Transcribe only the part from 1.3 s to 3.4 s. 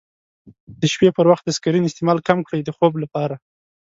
وخت د سکرین استعمال کم کړئ د خوب لپاره.